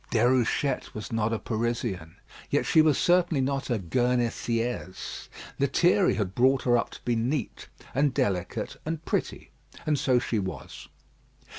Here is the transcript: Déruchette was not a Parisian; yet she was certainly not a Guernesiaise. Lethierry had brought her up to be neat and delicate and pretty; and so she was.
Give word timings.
Déruchette 0.11 0.95
was 0.95 1.11
not 1.11 1.31
a 1.31 1.37
Parisian; 1.37 2.15
yet 2.49 2.65
she 2.65 2.81
was 2.81 2.97
certainly 2.97 3.39
not 3.39 3.69
a 3.69 3.77
Guernesiaise. 3.77 5.29
Lethierry 5.59 6.15
had 6.15 6.33
brought 6.33 6.63
her 6.63 6.75
up 6.75 6.89
to 6.89 7.01
be 7.05 7.15
neat 7.15 7.67
and 7.93 8.11
delicate 8.11 8.77
and 8.83 9.05
pretty; 9.05 9.51
and 9.85 9.99
so 9.99 10.17
she 10.17 10.39
was. 10.39 10.87